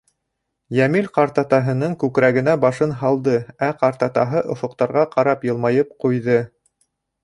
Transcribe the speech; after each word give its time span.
Йәмил 0.77 1.09
ҡартатаһының 1.17 1.93
күкрәгенә 2.05 2.57
башын 2.65 2.97
һалды, 3.03 3.37
ә 3.71 3.71
ҡартатаһы 3.85 4.45
офоҡтарға 4.57 5.09
ҡарап 5.17 5.51
йылмайып 5.53 5.99
ҡуйҙы. 6.05 6.45